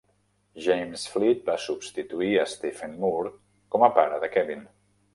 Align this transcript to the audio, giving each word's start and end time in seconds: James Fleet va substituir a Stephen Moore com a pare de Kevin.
James 0.67 1.03
Fleet 1.15 1.43
va 1.51 1.59
substituir 1.67 2.31
a 2.39 2.49
Stephen 2.57 2.99
Moore 3.05 3.37
com 3.77 3.89
a 3.91 3.95
pare 4.03 4.23
de 4.27 4.35
Kevin. 4.39 4.71